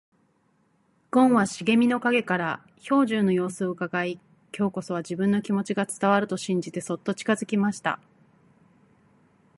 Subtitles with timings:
[1.11, 4.19] ごんは茂みの影から兵十の様子をうかがい、
[4.57, 7.99] 今日こそは自分の気持ちが伝わると信じてそっと近づきました。